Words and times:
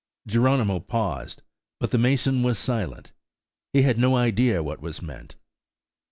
Geronimo 0.25 0.79
paused; 0.79 1.43
but 1.79 1.91
the 1.91 1.99
mason 1.99 2.41
was 2.41 2.57
silent–he 2.57 3.83
had 3.83 3.99
no 3.99 4.15
idea 4.15 4.63
what 4.63 4.81
was 4.81 4.99
meant. 4.99 5.35